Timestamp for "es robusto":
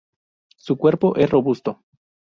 1.15-1.83